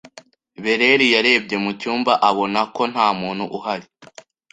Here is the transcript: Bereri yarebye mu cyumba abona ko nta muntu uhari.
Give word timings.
Bereri 0.63 1.05
yarebye 1.15 1.55
mu 1.63 1.71
cyumba 1.79 2.13
abona 2.29 2.61
ko 2.75 2.81
nta 2.91 3.07
muntu 3.19 3.43
uhari. 3.57 3.87